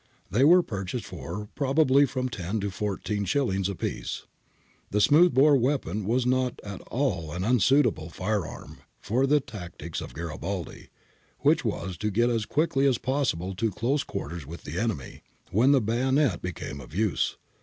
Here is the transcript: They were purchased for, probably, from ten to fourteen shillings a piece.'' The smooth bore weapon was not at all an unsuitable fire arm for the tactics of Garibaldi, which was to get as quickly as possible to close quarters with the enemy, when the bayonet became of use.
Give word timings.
They 0.31 0.43
were 0.43 0.63
purchased 0.63 1.05
for, 1.05 1.47
probably, 1.53 2.07
from 2.07 2.27
ten 2.27 2.59
to 2.61 2.71
fourteen 2.71 3.23
shillings 3.23 3.69
a 3.69 3.75
piece.'' 3.75 4.25
The 4.89 4.99
smooth 4.99 5.35
bore 5.35 5.55
weapon 5.55 6.05
was 6.07 6.25
not 6.25 6.59
at 6.63 6.81
all 6.87 7.31
an 7.31 7.43
unsuitable 7.43 8.09
fire 8.09 8.43
arm 8.47 8.79
for 8.99 9.27
the 9.27 9.39
tactics 9.39 10.01
of 10.01 10.15
Garibaldi, 10.15 10.89
which 11.41 11.63
was 11.63 11.97
to 11.99 12.09
get 12.09 12.31
as 12.31 12.47
quickly 12.47 12.87
as 12.87 12.97
possible 12.97 13.53
to 13.53 13.69
close 13.69 14.01
quarters 14.03 14.43
with 14.47 14.63
the 14.63 14.79
enemy, 14.79 15.21
when 15.51 15.71
the 15.71 15.79
bayonet 15.79 16.41
became 16.41 16.81
of 16.81 16.95
use. 16.95 17.37